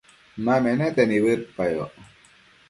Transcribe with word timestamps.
ma 0.43 0.55
menete 0.63 1.01
nibëdpayoc 1.05 1.93